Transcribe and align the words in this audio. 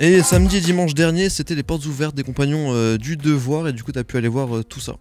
Et 0.00 0.22
samedi 0.22 0.58
et 0.58 0.60
dimanche 0.60 0.94
dernier, 0.94 1.28
c'était 1.28 1.56
les 1.56 1.64
portes 1.64 1.84
ouvertes 1.84 2.14
des 2.14 2.22
compagnons 2.22 2.72
euh, 2.72 2.98
du 2.98 3.16
devoir 3.16 3.66
et 3.66 3.72
du 3.72 3.82
coup 3.82 3.90
t'as 3.90 4.04
pu 4.04 4.16
aller 4.16 4.28
voir 4.28 4.58
euh, 4.58 4.62
tout 4.62 4.78
ça. 4.78 4.94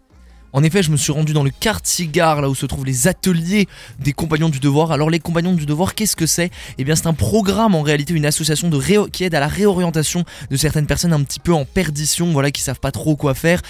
En 0.53 0.63
effet, 0.63 0.81
je 0.81 0.91
me 0.91 0.97
suis 0.97 1.11
rendu 1.11 1.33
dans 1.33 1.43
le 1.43 1.51
quartier 1.51 2.07
gare, 2.07 2.41
là 2.41 2.49
où 2.49 2.55
se 2.55 2.65
trouvent 2.65 2.85
les 2.85 3.07
ateliers 3.07 3.67
des 3.99 4.13
Compagnons 4.13 4.49
du 4.49 4.59
Devoir. 4.59 4.91
Alors, 4.91 5.09
les 5.09 5.19
Compagnons 5.19 5.53
du 5.53 5.65
Devoir, 5.65 5.93
qu'est-ce 5.93 6.15
que 6.15 6.25
c'est? 6.25 6.49
Eh 6.77 6.83
bien, 6.83 6.95
c'est 6.95 7.07
un 7.07 7.13
programme, 7.13 7.75
en 7.75 7.81
réalité, 7.81 8.13
une 8.13 8.25
association 8.25 8.69
de 8.69 8.77
qui 9.11 9.23
aide 9.25 9.35
à 9.35 9.39
la 9.41 9.47
réorientation 9.47 10.23
de 10.49 10.55
certaines 10.55 10.85
personnes 10.87 11.11
un 11.11 11.21
petit 11.23 11.39
peu 11.41 11.51
en 11.53 11.65
perdition, 11.65 12.31
voilà, 12.31 12.51
qui 12.51 12.61
savent 12.61 12.79
pas 12.79 12.91
trop 12.91 13.15
quoi 13.17 13.33
faire. 13.33 13.61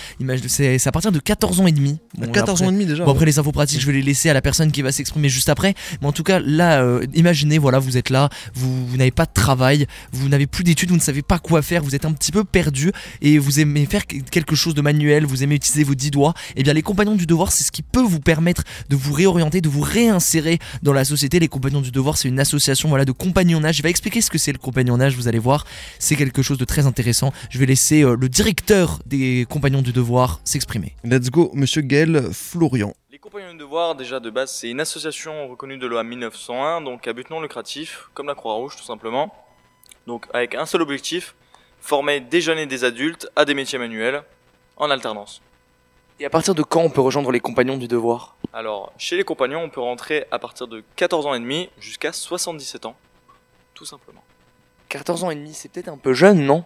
C'est 0.48 0.86
à 0.86 0.91
partir 0.91 1.12
de 1.12 1.20
14 1.20 1.59
ans 1.62 1.68
et 1.68 1.71
demi. 1.71 1.98
Bon, 2.18 2.27
14 2.32 2.59
après- 2.62 2.66
ans 2.68 2.70
et 2.70 2.73
demi 2.73 2.86
déjà. 2.86 3.04
Bon 3.05 3.12
après 3.12 3.25
les 3.25 3.39
infos 3.39 3.52
pratiques 3.52 3.80
je 3.82 3.86
vais 3.88 3.94
les 3.94 4.02
laisser 4.02 4.30
à 4.30 4.34
la 4.34 4.41
personne 4.41 4.71
qui 4.71 4.82
va 4.82 4.91
s'exprimer 4.91 5.30
juste 5.30 5.50
après 5.50 5.73
mais 6.02 6.07
en 6.07 6.12
tout 6.12 6.23
cas 6.23 6.39
là 6.39 6.82
euh, 6.82 7.05
imaginez 7.14 7.57
voilà 7.57 7.80
vous 7.80 7.98
êtes 7.98 8.09
là 8.09 8.30
vous, 8.54 8.86
vous 8.88 8.98
n'avez 8.98 9.12
pas 9.12 9.25
de 9.25 9.32
travail 9.34 9.86
vous 10.12 10.28
n'avez 10.30 10.48
plus 10.48 10.64
d'études 10.64 10.89
vous 10.89 10.96
ne 10.96 11.02
savez 11.02 11.21
pas 11.21 11.38
quoi 11.39 11.62
faire 11.62 11.84
vous 11.84 11.96
êtes 11.96 12.05
un 12.05 12.12
petit 12.14 12.32
peu 12.32 12.44
perdu 12.44 12.91
et 13.21 13.38
vous 13.38 13.59
aimez 13.59 13.86
faire 13.86 14.05
que- 14.08 14.17
quelque 14.17 14.55
chose 14.55 14.73
de 14.73 14.81
manuel 14.81 15.25
vous 15.25 15.44
aimez 15.44 15.55
utiliser 15.55 15.84
vos 15.84 15.95
dix 15.95 16.12
doigts 16.12 16.34
et 16.55 16.64
bien 16.67 16.73
les 16.73 16.81
compagnons 16.81 17.16
du 17.16 17.26
devoir 17.26 17.53
c'est 17.53 17.63
ce 17.63 17.71
qui 17.71 17.81
peut 17.81 18.02
vous 18.02 18.20
permettre 18.20 18.63
de 18.89 18.98
vous 18.98 19.13
réorienter 19.13 19.62
de 19.62 19.70
vous 19.70 19.80
réinsérer 19.80 20.59
dans 20.84 20.91
la 20.91 21.05
société 21.05 21.39
les 21.39 21.48
compagnons 21.48 21.80
du 21.80 21.91
devoir 21.91 22.17
c'est 22.17 22.27
une 22.27 22.41
association 22.41 22.89
voilà 22.89 23.05
de 23.05 23.13
compagnonnage 23.13 23.77
je 23.77 23.84
vais 23.84 23.89
expliquer 23.89 24.20
ce 24.20 24.30
que 24.30 24.38
c'est 24.38 24.52
le 24.52 24.58
compagnonnage 24.58 25.16
vous 25.16 25.30
allez 25.30 25.39
voir 25.39 25.66
c'est 25.98 26.17
quelque 26.17 26.41
chose 26.41 26.58
de 26.58 26.66
très 26.66 26.85
intéressant 26.85 27.31
je 27.49 27.58
vais 27.58 27.66
laisser 27.66 28.03
euh, 28.03 28.17
le 28.20 28.27
directeur 28.27 28.99
des 29.05 29.48
compagnons 29.49 29.81
du 29.81 29.94
devoir 29.94 30.41
s'exprimer 30.44 30.94
Let's 31.05 31.30
go, 31.30 31.52
monsieur 31.53 31.84
Gaël 31.84 32.34
Florian. 32.34 32.94
Les 33.11 33.17
Compagnons 33.20 33.53
du 33.53 33.59
Devoir, 33.59 33.95
déjà 33.95 34.20
de 34.20 34.30
base, 34.30 34.52
c'est 34.52 34.70
une 34.70 34.81
association 34.81 35.47
reconnue 35.47 35.77
de 35.77 35.88
loi 35.88 36.03
1901, 36.03 36.81
donc 36.81 37.08
à 37.08 37.13
but 37.13 37.30
non 37.30 37.39
lucratif, 37.39 38.09
comme 38.13 38.27
la 38.27 38.36
Croix-Rouge 38.36 38.75
tout 38.75 38.84
simplement. 38.84 39.34
Donc 40.05 40.25
avec 40.34 40.53
un 40.53 40.66
seul 40.66 40.81
objectif, 40.81 41.34
former 41.80 42.20
des 42.20 42.41
jeunes 42.41 42.59
et 42.59 42.66
des 42.66 42.84
adultes 42.84 43.30
à 43.38 43.45
des 43.45 43.53
métiers 43.53 43.80
manuels 43.80 44.23
en 44.75 44.91
alternance. 44.91 45.42
Et 46.20 46.26
à 46.26 46.30
partir 46.30 46.56
de 46.56 46.64
quand 46.64 46.82
on 46.82 46.90
peut 46.90 47.02
rejoindre 47.02 47.32
les 47.32 47.40
compagnons 47.40 47.78
du 47.78 47.88
devoir? 47.88 48.36
Alors, 48.54 48.92
chez 48.98 49.18
les 49.18 49.23
compagnons, 49.23 49.62
on 49.62 49.70
peut 49.70 49.82
rentrer 49.82 50.26
à 50.32 50.40
partir 50.40 50.68
de 50.68 50.84
14 50.96 51.28
ans 51.28 51.34
et 51.34 51.40
demi 51.40 51.70
jusqu'à 51.80 52.12
77 52.12 52.86
ans, 52.86 52.96
tout 53.73 53.86
simplement. 53.86 54.23
14 54.90 55.26
ans 55.26 55.32
et 55.32 55.36
demi, 55.36 55.54
c'est 55.54 55.70
peut-être 55.70 55.90
un 55.90 55.98
peu 55.98 56.14
jeune, 56.14 56.45
non? 56.45 56.64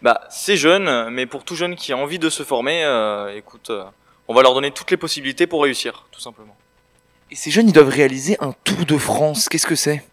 Bah, 0.00 0.22
c'est 0.30 0.56
jeune, 0.56 1.10
mais 1.10 1.26
pour 1.26 1.44
tout 1.44 1.56
jeune 1.56 1.74
qui 1.74 1.92
a 1.92 1.96
envie 1.96 2.18
de 2.18 2.30
se 2.30 2.44
former, 2.44 2.84
euh, 2.84 3.36
écoute, 3.36 3.70
euh, 3.70 3.84
on 4.28 4.34
va 4.34 4.42
leur 4.42 4.54
donner 4.54 4.70
toutes 4.70 4.90
les 4.90 4.96
possibilités 4.96 5.46
pour 5.46 5.62
réussir, 5.62 6.06
tout 6.12 6.20
simplement. 6.20 6.56
Et 7.30 7.34
ces 7.34 7.50
jeunes, 7.50 7.68
ils 7.68 7.72
doivent 7.72 7.88
réaliser 7.88 8.36
un 8.40 8.52
tour 8.64 8.86
de 8.86 8.96
France. 8.96 9.48
Qu'est-ce 9.48 9.66
que 9.66 9.74
c'est? 9.74 10.04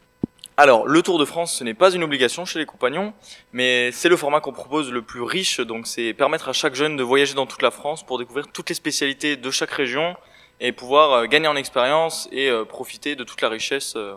Alors, 0.58 0.88
le 0.88 1.02
Tour 1.02 1.20
de 1.20 1.25
France, 1.25 1.53
ce 1.53 1.66
n'est 1.66 1.73
pas 1.73 1.92
une 1.92 2.03
obligation 2.03 2.45
chez 2.45 2.59
les 2.59 2.66
compagnons, 2.66 3.14
mais 3.52 3.92
c'est 3.92 4.08
le 4.08 4.16
format 4.16 4.39
qu'on 4.39 4.53
propose 4.53 4.89
le 4.89 5.02
plus 5.02 5.22
riche, 5.22 5.59
donc 5.59 5.86
c'est 5.86 6.14
permettre 6.14 6.47
à 6.47 6.53
chaque 6.53 6.75
jeune 6.75 6.95
de 6.95 7.03
voyager 7.03 7.34
dans 7.34 7.45
toute 7.45 7.62
la 7.62 7.72
France 7.72 8.03
pour 8.03 8.20
découvrir 8.20 8.47
toutes 8.47 8.70
les 8.70 8.75
spécialités 8.75 9.36
de 9.36 9.52
chaque 9.52 9.72
région 9.72 10.16
et 10.62 10.72
pouvoir 10.72 11.12
euh, 11.12 11.25
gagner 11.25 11.50
en 11.50 11.58
expérience 11.58 12.30
et 12.31 12.50
euh, 12.50 12.64
profiter 12.64 13.17
de 13.17 13.25
toute 13.25 13.42
la 13.42 13.50
richesse 13.50 13.95
euh, 13.97 14.14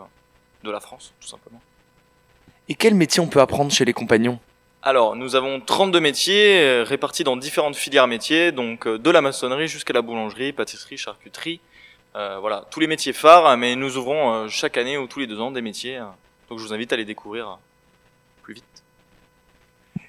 de 0.63 0.71
la 0.71 0.79
France, 0.79 1.13
tout 1.19 1.27
simplement. 1.27 1.61
Et 2.69 2.75
quel 2.75 2.95
métier 2.95 3.19
on 3.19 3.27
peut 3.27 3.41
apprendre 3.41 3.69
chez 3.69 3.83
les 3.83 3.93
compagnons? 3.93 4.39
Alors, 4.81 5.17
nous 5.17 5.35
avons 5.35 5.59
32 5.59 5.99
métiers 5.99 6.83
répartis 6.83 7.25
dans 7.25 7.35
différentes 7.35 7.75
filières 7.75 8.07
métiers, 8.07 8.53
donc 8.53 8.87
de 8.87 9.09
la 9.09 9.19
maçonnerie 9.19 9.67
jusqu'à 9.67 9.91
la 9.91 10.01
boulangerie, 10.01 10.53
pâtisserie, 10.53 10.97
charcuterie, 10.97 11.59
euh, 12.15 12.37
voilà, 12.39 12.65
tous 12.71 12.79
les 12.79 12.87
métiers 12.87 13.11
phares, 13.11 13.57
mais 13.57 13.75
nous 13.75 13.97
ouvrons 13.97 14.47
chaque 14.47 14.77
année 14.77 14.97
ou 14.97 15.05
tous 15.07 15.19
les 15.19 15.27
deux 15.27 15.41
ans 15.41 15.51
des 15.51 15.61
métiers, 15.61 15.99
donc 16.49 16.59
je 16.59 16.63
vous 16.63 16.73
invite 16.73 16.91
à 16.93 16.97
les 16.97 17.05
découvrir 17.05 17.47
euh, 17.47 17.55
plus 18.43 18.55
vite. 18.55 18.83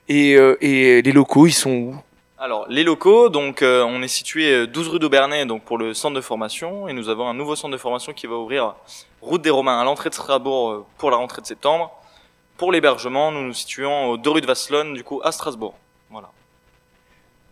et, 0.09 0.35
euh, 0.37 0.57
et 0.61 1.03
les 1.03 1.13
locaux, 1.13 1.47
ils 1.47 1.53
sont 1.53 1.71
où? 1.71 1.97
Alors, 2.43 2.65
les 2.71 2.85
locaux, 2.85 3.29
donc 3.29 3.61
euh, 3.61 3.83
on 3.85 4.01
est 4.01 4.09
situé 4.09 4.51
euh, 4.51 4.67
12 4.67 4.89
rue 4.89 4.99
d'Aubernay 4.99 5.45
donc 5.45 5.63
pour 5.63 5.77
le 5.77 5.93
centre 5.93 6.17
de 6.17 6.23
formation 6.23 6.89
et 6.89 6.95
nous 6.95 7.11
avons 7.11 7.29
un 7.29 7.35
nouveau 7.35 7.55
centre 7.55 7.73
de 7.73 7.77
formation 7.77 8.15
qui 8.15 8.27
va 8.27 8.37
ouvrir 8.37 8.77
route 9.21 9.43
des 9.43 9.51
Romains 9.51 9.79
à 9.79 9.85
l'entrée 9.85 10.09
de 10.09 10.15
Strasbourg 10.15 10.71
euh, 10.71 10.87
pour 10.97 11.11
la 11.11 11.19
rentrée 11.19 11.43
de 11.43 11.47
septembre. 11.47 11.93
Pour 12.57 12.73
l'hébergement, 12.73 13.31
nous 13.31 13.43
nous 13.43 13.53
situons 13.53 14.07
aux 14.07 14.17
deux 14.17 14.31
rue 14.31 14.41
de 14.41 14.47
Vasselonne 14.47 14.95
du 14.95 15.05
coup 15.05 15.21
à 15.23 15.33
Strasbourg. 15.33 15.75
Voilà. 16.09 16.31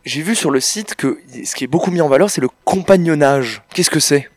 J'ai 0.06 0.22
vu 0.22 0.34
sur 0.34 0.50
le 0.50 0.60
site 0.60 0.94
que 0.94 1.20
ce 1.44 1.54
qui 1.54 1.64
est 1.64 1.68
beaucoup 1.68 1.90
mis 1.90 2.00
en 2.00 2.08
valeur, 2.08 2.30
c'est 2.30 2.40
le 2.40 2.48
compagnonnage. 2.64 3.60
Qu'est-ce 3.74 3.90
que 3.90 4.00
c'est? 4.00 4.30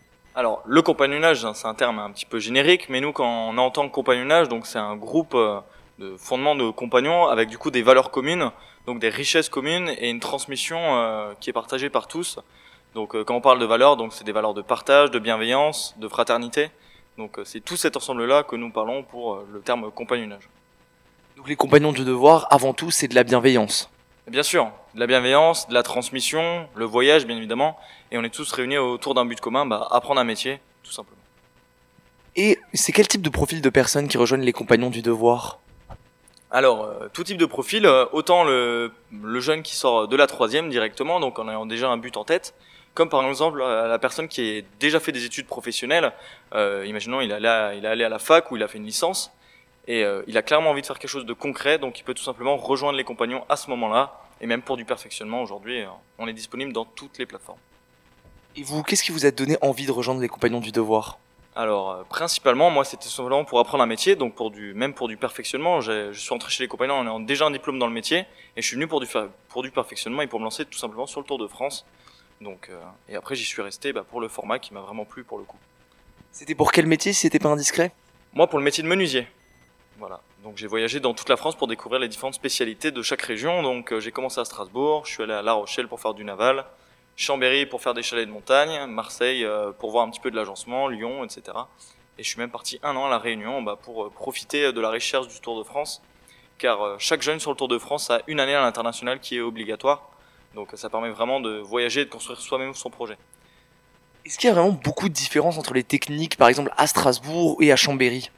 Le 0.65 0.81
compagnonnage, 0.81 1.43
hein, 1.43 1.53
c'est 1.53 1.67
un 1.67 1.73
terme 1.73 1.99
un 1.99 2.11
petit 2.11 2.25
peu 2.25 2.39
générique, 2.39 2.87
mais 2.89 3.01
nous, 3.01 3.11
quand 3.11 3.49
on 3.49 3.57
entend 3.57 3.89
compagnonnage, 3.89 4.47
donc 4.47 4.65
c'est 4.65 4.77
un 4.79 4.95
groupe 4.95 5.33
euh, 5.33 5.59
de 5.99 6.15
fondement 6.17 6.55
de 6.55 6.69
compagnons 6.69 7.27
avec 7.27 7.49
du 7.49 7.57
coup 7.57 7.71
des 7.71 7.81
valeurs 7.81 8.11
communes, 8.11 8.51
donc 8.85 8.99
des 8.99 9.09
richesses 9.09 9.49
communes 9.49 9.89
et 9.97 10.09
une 10.09 10.19
transmission 10.19 10.79
euh, 10.79 11.33
qui 11.39 11.49
est 11.49 11.53
partagée 11.53 11.89
par 11.89 12.07
tous. 12.07 12.39
Donc, 12.93 13.15
euh, 13.15 13.23
quand 13.23 13.35
on 13.35 13.41
parle 13.41 13.59
de 13.59 13.65
valeurs, 13.65 13.97
donc 13.97 14.13
c'est 14.13 14.23
des 14.23 14.31
valeurs 14.31 14.53
de 14.53 14.61
partage, 14.61 15.11
de 15.11 15.19
bienveillance, 15.19 15.95
de 15.97 16.07
fraternité. 16.07 16.69
Donc, 17.17 17.39
c'est 17.43 17.59
tout 17.59 17.75
cet 17.75 17.97
ensemble-là 17.97 18.43
que 18.43 18.55
nous 18.55 18.71
parlons 18.71 19.03
pour 19.03 19.43
le 19.51 19.59
terme 19.59 19.91
compagnonnage. 19.91 20.47
Donc 21.37 21.49
les 21.49 21.55
compagnons 21.55 21.91
du 21.91 22.05
devoir, 22.05 22.47
avant 22.51 22.73
tout, 22.73 22.91
c'est 22.91 23.07
de 23.07 23.15
la 23.15 23.23
bienveillance. 23.23 23.90
Bien 24.31 24.43
sûr, 24.43 24.71
de 24.95 24.99
la 25.01 25.07
bienveillance, 25.07 25.67
de 25.67 25.73
la 25.73 25.83
transmission, 25.83 26.65
le 26.75 26.85
voyage, 26.85 27.25
bien 27.25 27.35
évidemment, 27.35 27.77
et 28.11 28.17
on 28.17 28.23
est 28.23 28.33
tous 28.33 28.49
réunis 28.53 28.77
autour 28.77 29.13
d'un 29.13 29.25
but 29.25 29.41
commun, 29.41 29.65
bah, 29.65 29.89
apprendre 29.91 30.21
un 30.21 30.23
métier, 30.23 30.61
tout 30.83 30.93
simplement. 30.93 31.19
Et 32.37 32.57
c'est 32.73 32.93
quel 32.93 33.09
type 33.09 33.23
de 33.23 33.29
profil 33.29 33.61
de 33.61 33.69
personnes 33.69 34.07
qui 34.07 34.17
rejoignent 34.17 34.45
les 34.45 34.53
compagnons 34.53 34.89
du 34.89 35.01
devoir? 35.01 35.59
Alors, 36.49 36.85
euh, 36.85 37.09
tout 37.11 37.25
type 37.25 37.37
de 37.37 37.45
profil, 37.45 37.85
euh, 37.85 38.05
autant 38.13 38.45
le, 38.45 38.93
le 39.21 39.39
jeune 39.41 39.63
qui 39.63 39.75
sort 39.75 40.07
de 40.07 40.15
la 40.15 40.27
troisième 40.27 40.69
directement, 40.69 41.19
donc 41.19 41.37
en 41.37 41.49
ayant 41.49 41.65
déjà 41.65 41.89
un 41.89 41.97
but 41.97 42.15
en 42.15 42.23
tête, 42.23 42.53
comme 42.93 43.09
par 43.09 43.25
exemple 43.25 43.61
euh, 43.61 43.85
la 43.89 43.99
personne 43.99 44.29
qui 44.29 44.59
a 44.59 44.61
déjà 44.79 45.01
fait 45.01 45.11
des 45.11 45.25
études 45.25 45.47
professionnelles, 45.47 46.13
euh, 46.55 46.85
imaginons 46.87 47.19
il 47.19 47.31
est, 47.31 47.33
allé, 47.33 47.77
il 47.79 47.83
est 47.83 47.89
allé 47.89 48.05
à 48.05 48.09
la 48.09 48.19
fac 48.19 48.49
ou 48.49 48.55
il 48.55 48.63
a 48.63 48.69
fait 48.69 48.77
une 48.77 48.85
licence, 48.85 49.33
et 49.87 50.03
euh, 50.03 50.23
il 50.27 50.37
a 50.37 50.41
clairement 50.41 50.69
envie 50.69 50.81
de 50.81 50.85
faire 50.85 50.99
quelque 50.99 51.09
chose 51.09 51.25
de 51.25 51.33
concret, 51.33 51.77
donc 51.79 51.99
il 51.99 52.03
peut 52.03 52.13
tout 52.13 52.23
simplement 52.23 52.57
rejoindre 52.57 52.97
les 52.97 53.03
compagnons 53.03 53.43
à 53.49 53.55
ce 53.55 53.69
moment-là, 53.69 54.19
et 54.39 54.47
même 54.47 54.61
pour 54.61 54.77
du 54.77 54.85
perfectionnement, 54.85 55.41
aujourd'hui, 55.41 55.81
euh, 55.81 55.87
on 56.17 56.27
est 56.27 56.33
disponible 56.33 56.73
dans 56.73 56.85
toutes 56.85 57.17
les 57.17 57.25
plateformes. 57.25 57.59
Et 58.55 58.63
vous, 58.63 58.83
qu'est-ce 58.83 59.03
qui 59.03 59.11
vous 59.11 59.25
a 59.25 59.31
donné 59.31 59.57
envie 59.61 59.85
de 59.85 59.91
rejoindre 59.91 60.21
les 60.21 60.27
compagnons 60.27 60.59
du 60.59 60.71
devoir? 60.71 61.19
Alors, 61.55 61.91
euh, 61.91 62.03
principalement, 62.03 62.69
moi, 62.69 62.85
c'était 62.85 63.09
simplement 63.09 63.43
pour 63.43 63.59
apprendre 63.59 63.83
un 63.83 63.87
métier, 63.87 64.15
donc 64.15 64.35
pour 64.35 64.51
du, 64.51 64.73
même 64.73 64.93
pour 64.93 65.07
du 65.07 65.17
perfectionnement. 65.17 65.81
Je 65.81 66.13
suis 66.13 66.33
entré 66.33 66.49
chez 66.49 66.63
les 66.63 66.67
compagnons 66.67 66.95
en 66.95 67.03
ayant 67.03 67.19
déjà 67.19 67.45
un 67.45 67.51
diplôme 67.51 67.77
dans 67.77 67.87
le 67.87 67.93
métier, 67.93 68.19
et 68.55 68.61
je 68.61 68.67
suis 68.67 68.75
venu 68.75 68.87
pour 68.87 68.99
du, 68.99 69.05
fer- 69.05 69.29
pour 69.49 69.61
du 69.61 69.71
perfectionnement 69.71 70.21
et 70.21 70.27
pour 70.27 70.39
me 70.39 70.45
lancer 70.45 70.65
tout 70.65 70.77
simplement 70.77 71.07
sur 71.07 71.19
le 71.19 71.25
Tour 71.25 71.37
de 71.37 71.47
France. 71.47 71.85
Donc, 72.39 72.69
euh, 72.69 72.81
et 73.09 73.15
après, 73.15 73.35
j'y 73.35 73.45
suis 73.45 73.61
resté 73.61 73.93
bah, 73.93 74.05
pour 74.09 74.21
le 74.21 74.27
format 74.27 74.59
qui 74.59 74.73
m'a 74.73 74.81
vraiment 74.81 75.05
plu 75.05 75.23
pour 75.23 75.37
le 75.37 75.43
coup. 75.43 75.57
C'était 76.31 76.55
pour 76.55 76.71
quel 76.71 76.87
métier 76.87 77.13
si 77.13 77.19
c'était 77.21 77.39
pas 77.39 77.49
indiscret? 77.49 77.91
Moi, 78.33 78.47
pour 78.47 78.57
le 78.57 78.65
métier 78.65 78.81
de 78.81 78.87
menuisier. 78.87 79.27
Donc, 80.43 80.57
j'ai 80.57 80.67
voyagé 80.67 80.99
dans 80.99 81.13
toute 81.13 81.29
la 81.29 81.37
France 81.37 81.55
pour 81.55 81.67
découvrir 81.67 81.99
les 81.99 82.07
différentes 82.07 82.33
spécialités 82.33 82.91
de 82.91 83.01
chaque 83.01 83.21
région. 83.21 83.61
Donc, 83.61 83.91
euh, 83.93 83.99
j'ai 83.99 84.11
commencé 84.11 84.39
à 84.39 84.45
Strasbourg, 84.45 85.05
je 85.05 85.11
suis 85.11 85.23
allé 85.23 85.33
à 85.33 85.41
La 85.41 85.53
Rochelle 85.53 85.87
pour 85.87 85.99
faire 85.99 86.13
du 86.13 86.23
naval, 86.23 86.65
Chambéry 87.15 87.65
pour 87.65 87.81
faire 87.81 87.93
des 87.93 88.03
chalets 88.03 88.27
de 88.27 88.31
montagne, 88.31 88.87
Marseille 88.87 89.45
euh, 89.45 89.71
pour 89.71 89.91
voir 89.91 90.05
un 90.05 90.09
petit 90.09 90.19
peu 90.19 90.31
de 90.31 90.35
l'agencement, 90.35 90.87
Lyon, 90.87 91.23
etc. 91.23 91.57
Et 92.17 92.23
je 92.23 92.29
suis 92.29 92.39
même 92.39 92.49
parti 92.49 92.79
un 92.83 92.95
an 92.95 93.05
à 93.05 93.09
La 93.09 93.19
Réunion 93.19 93.61
bah, 93.61 93.77
pour 93.81 94.05
euh, 94.05 94.09
profiter 94.09 94.73
de 94.73 94.81
la 94.81 94.89
recherche 94.89 95.27
du 95.27 95.39
Tour 95.39 95.57
de 95.57 95.63
France. 95.63 96.01
Car 96.57 96.99
chaque 96.99 97.23
jeune 97.23 97.39
sur 97.39 97.49
le 97.49 97.57
Tour 97.57 97.67
de 97.67 97.79
France 97.79 98.11
a 98.11 98.21
une 98.27 98.39
année 98.39 98.53
à 98.53 98.61
l'international 98.61 99.19
qui 99.19 99.37
est 99.37 99.41
obligatoire. 99.41 100.09
Donc, 100.53 100.69
ça 100.75 100.89
permet 100.89 101.09
vraiment 101.09 101.39
de 101.39 101.57
voyager 101.57 102.01
et 102.01 102.05
de 102.05 102.09
construire 102.09 102.39
soi-même 102.39 102.75
son 102.75 102.91
projet. 102.91 103.17
Est-ce 104.25 104.37
qu'il 104.37 104.47
y 104.47 104.51
a 104.51 104.53
vraiment 104.53 104.71
beaucoup 104.71 105.09
de 105.09 105.13
différences 105.13 105.57
entre 105.57 105.73
les 105.73 105.83
techniques, 105.83 106.37
par 106.37 106.49
exemple 106.49 106.71
à 106.77 106.85
Strasbourg 106.85 107.57
et 107.61 107.71
à 107.71 107.75
Chambéry? 107.75 108.29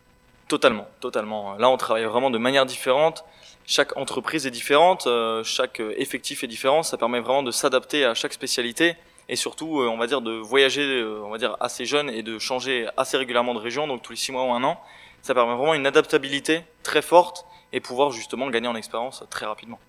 Totalement, 0.47 0.87
totalement. 0.99 1.55
Là, 1.55 1.69
on 1.69 1.77
travaille 1.77 2.03
vraiment 2.03 2.29
de 2.29 2.37
manière 2.37 2.65
différente. 2.65 3.23
Chaque 3.65 3.95
entreprise 3.97 4.45
est 4.45 4.51
différente, 4.51 5.07
euh, 5.07 5.43
chaque 5.43 5.79
euh, 5.79 5.93
effectif 5.97 6.43
est 6.43 6.47
différent. 6.47 6.83
Ça 6.83 6.97
permet 6.97 7.21
vraiment 7.21 7.43
de 7.43 7.51
s'adapter 7.51 8.03
à 8.03 8.13
chaque 8.13 8.33
spécialité 8.33 8.95
et 9.29 9.37
surtout, 9.37 9.81
euh, 9.81 9.87
on 9.87 9.97
va 9.97 10.05
dire, 10.05 10.21
de 10.21 10.31
voyager, 10.31 11.03
on 11.23 11.29
va 11.29 11.37
dire, 11.37 11.55
assez 11.61 11.85
jeune 11.85 12.09
et 12.09 12.23
de 12.23 12.39
changer 12.39 12.87
assez 12.97 13.15
régulièrement 13.15 13.53
de 13.53 13.59
région, 13.59 13.87
donc 13.87 14.01
tous 14.01 14.11
les 14.11 14.17
six 14.17 14.33
mois 14.33 14.43
ou 14.43 14.51
un 14.51 14.63
an. 14.63 14.79
Ça 15.21 15.33
permet 15.33 15.55
vraiment 15.55 15.73
une 15.73 15.87
adaptabilité 15.87 16.63
très 16.83 17.01
forte 17.01 17.45
et 17.71 17.79
pouvoir 17.79 18.11
justement 18.11 18.49
gagner 18.49 18.67
en 18.67 18.75
expérience 18.75 19.23
très 19.29 19.45
rapidement. 19.45 19.79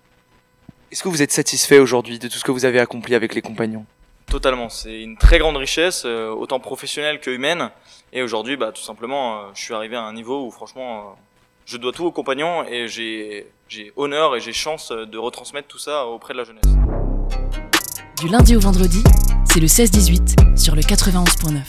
Est-ce 0.91 1.03
que 1.03 1.09
vous 1.09 1.21
êtes 1.21 1.31
satisfait 1.31 1.79
aujourd'hui 1.79 2.19
de 2.19 2.29
tout 2.29 2.37
ce 2.37 2.43
que 2.45 2.51
vous 2.51 2.63
avez 2.63 2.79
accompli 2.79 3.15
avec 3.15 3.35
les 3.35 3.41
compagnons? 3.41 3.85
Totalement, 4.35 4.67
c'est 4.67 5.01
une 5.01 5.15
très 5.15 5.39
grande 5.39 5.55
richesse, 5.55 6.03
euh, 6.05 6.29
autant 6.29 6.59
professionnelle 6.59 7.21
que 7.21 7.31
humaine. 7.31 7.69
Et 8.11 8.21
aujourd'hui, 8.21 8.57
bah, 8.57 8.73
tout 8.73 8.81
simplement, 8.81 9.37
euh, 9.37 9.41
je 9.53 9.61
suis 9.61 9.73
arrivé 9.73 9.95
à 9.95 10.01
un 10.01 10.11
niveau 10.11 10.45
où 10.45 10.51
franchement, 10.51 10.97
euh, 10.97 11.03
je 11.65 11.77
dois 11.77 11.93
tout 11.93 12.03
aux 12.03 12.11
compagnons 12.11 12.65
et 12.65 12.89
j'ai 12.89 13.47
j'ai 13.69 13.93
honneur 13.95 14.35
et 14.35 14.41
j'ai 14.41 14.51
chance 14.51 14.91
de 14.91 15.17
retransmettre 15.17 15.69
tout 15.69 15.77
ça 15.77 16.05
auprès 16.07 16.33
de 16.33 16.39
la 16.39 16.43
jeunesse. 16.43 16.65
Du 18.19 18.27
lundi 18.27 18.57
au 18.57 18.59
vendredi, 18.59 19.01
c'est 19.45 19.61
le 19.61 19.67
16-18 19.67 20.57
sur 20.57 20.75
le 20.75 20.81
91.9. 20.81 21.61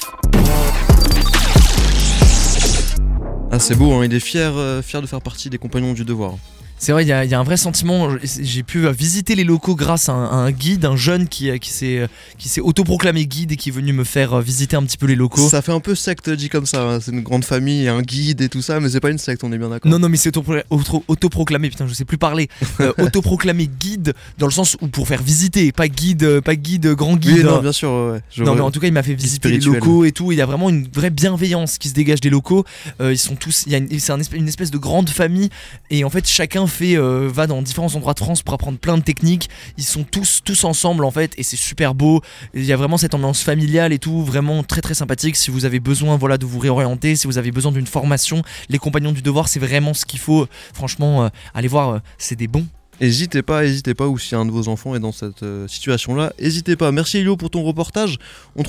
Ah 3.53 3.61
c'est 3.61 3.77
beau, 3.77 3.93
hein, 3.93 4.05
il 4.05 4.13
est 4.13 4.21
fier, 4.21 4.53
euh, 4.57 4.83
fier 4.83 5.01
de 5.01 5.07
faire 5.07 5.23
partie 5.23 5.49
des 5.51 5.57
compagnons 5.57 5.93
du 5.93 6.05
devoir. 6.05 6.35
C'est 6.79 6.93
vrai, 6.93 7.05
il 7.05 7.09
y, 7.09 7.13
a- 7.13 7.25
il 7.25 7.31
y 7.31 7.35
a 7.35 7.41
un 7.41 7.43
vrai 7.43 7.57
sentiment. 7.57 8.09
J'ai 8.23 8.63
pu 8.63 8.87
visiter 8.93 9.35
les 9.35 9.45
locaux 9.45 9.75
grâce 9.75 10.09
à 10.09 10.13
un, 10.13 10.25
à 10.27 10.35
un 10.35 10.51
guide, 10.53 10.85
un 10.85 10.95
jeune 10.97 11.27
qui, 11.27 11.49
euh, 11.51 11.57
qui 11.59 11.71
s'est 11.71 11.99
euh, 12.01 12.07
qui 12.39 12.49
s'est 12.51 12.61
autoproclamé 12.61 13.27
guide 13.27 13.53
et 13.53 13.57
qui 13.57 13.71
est 13.71 13.73
venu 13.73 13.93
me 13.95 14.05
faire 14.05 14.35
euh, 14.35 14.41
visiter 14.43 14.77
un 14.77 14.83
petit 14.85 14.99
peu 14.99 15.07
les 15.07 15.15
locaux. 15.15 15.49
Ça 15.49 15.63
fait 15.63 15.73
un 15.73 15.81
peu 15.81 15.95
secte 15.95 16.29
dit 16.29 16.49
comme 16.51 16.67
ça, 16.67 16.83
hein. 16.83 17.01
c'est 17.01 17.13
une 17.13 17.23
grande 17.23 17.45
famille, 17.45 17.89
un 17.89 18.03
guide 18.03 18.43
et 18.43 18.49
tout 18.51 18.61
ça, 18.61 18.79
mais 18.79 18.91
c'est 18.91 19.01
pas 19.01 19.11
une 19.11 19.17
secte, 19.19 19.43
on 19.43 19.53
est 19.53 19.59
bien 19.59 19.71
d'accord. 19.71 19.91
Non, 19.91 19.99
non, 19.99 20.09
mais 20.11 20.19
c'est 20.19 20.29
autopro- 20.37 20.63
auto- 20.71 21.03
autoproclamé, 21.09 21.71
putain, 21.71 21.87
je 21.87 21.95
sais 21.95 22.05
plus 22.05 22.19
parler. 22.19 22.49
Euh, 22.81 22.93
autoproclamé 22.99 23.69
guide 23.81 24.13
dans 24.37 24.45
le 24.45 24.53
sens 24.53 24.77
où 24.83 24.89
pour 24.89 25.09
faire 25.09 25.23
visiter, 25.23 25.73
pas 25.73 25.89
guide, 25.89 26.41
pas 26.41 26.57
guide, 26.57 26.89
grand 26.89 27.17
guide. 27.17 27.39
Oui, 27.39 27.43
non, 27.45 27.57
hein. 27.57 27.63
bien 27.63 27.73
sûr, 27.73 27.89
ouais, 27.91 28.21
Non 28.45 28.55
mais 28.55 28.61
en 28.61 28.71
tout 28.71 28.81
cas 28.81 28.87
il 28.87 28.93
m'a 28.93 29.03
fait 29.03 29.15
visiter 29.15 29.49
les 29.49 29.59
locaux 29.61 30.05
et 30.05 30.13
tout, 30.13 30.31
il 30.31 30.37
y 30.37 30.43
a 30.43 30.47
vraiment 30.47 30.69
une 30.69 30.87
vraie 30.93 31.09
bienveillance 31.09 31.79
qui 31.79 31.89
se 31.89 31.95
dégage 31.95 32.21
des 32.21 32.29
locaux, 32.29 32.65
Euh, 33.01 33.15
ils 33.15 33.19
sont 33.19 33.35
tous, 33.35 33.65
il 33.67 33.73
y 33.73 33.77
a 33.77 33.79
une 33.79 34.49
espèce 34.49 34.71
de 34.71 34.77
grande 34.79 35.09
famille 35.09 35.49
et 35.91 36.05
en 36.05 36.11
fait 36.11 36.27
chacun 36.29 36.66
fait, 36.67 36.97
euh, 36.97 37.29
va 37.33 37.47
dans 37.47 37.63
différents 37.63 37.95
endroits 37.95 38.15
de 38.15 38.21
France 38.21 38.43
pour 38.43 38.55
apprendre 38.55 38.79
plein 38.79 38.97
de 38.97 39.03
techniques, 39.03 39.49
ils 39.77 39.85
sont 39.85 40.05
tous, 40.05 40.41
tous 40.45 40.65
ensemble 40.65 41.05
en 41.05 41.11
fait 41.11 41.33
et 41.37 41.43
c'est 41.43 41.57
super 41.57 41.95
beau, 41.95 42.23
il 42.55 42.65
y 42.65 42.73
a 42.73 42.77
vraiment 42.77 42.97
cette 42.97 43.15
ambiance 43.15 43.43
familiale 43.43 43.93
et 43.93 43.99
tout, 43.99 44.23
vraiment 44.23 44.63
très 44.63 44.81
très 44.81 44.95
sympathique, 44.95 45.37
si 45.37 45.51
vous 45.51 45.65
avez 45.65 45.81
besoin 45.81 46.17
voilà, 46.17 46.39
de 46.39 46.47
vous 46.47 46.59
réorienter, 46.59 47.17
si 47.17 47.27
vous 47.27 47.39
avez 47.39 47.51
besoin 47.51 47.73
d'une 47.73 47.87
formation, 47.87 48.43
les 48.69 48.79
compagnons 48.79 49.13
du 49.13 49.23
devoir 49.23 49.49
c'est 49.49 49.61
vraiment 49.61 49.95
ce 49.95 50.05
qu'il 50.05 50.21
faut, 50.21 50.47
franchement 50.73 51.25
euh, 51.25 51.29
allez 51.55 51.69
voir, 51.69 51.91
euh, 51.91 51.99
c'est 52.19 52.37
des 52.37 52.49
bons. 52.49 52.67
Hésitez 52.99 53.43
pas, 53.43 53.67
hésitez 53.67 53.93
pas, 53.93 54.07
ou 54.09 54.19
si 54.19 54.35
un 54.35 54.47
de 54.47 54.51
vos 54.51 54.69
enfants 54.69 54.95
est 54.95 55.01
dans 55.01 55.13
cette 55.13 55.43
euh, 55.43 55.69
situation-là, 55.69 56.33
hésitez 56.39 56.77
pas. 56.77 56.93
Merci 56.93 57.19
Elio 57.19 57.37
pour 57.37 57.51
ton 57.51 57.63
reportage. 57.63 58.17
On 58.57 58.63
te 58.63 58.65